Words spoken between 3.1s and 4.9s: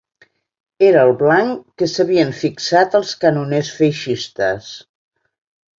canoners feixistes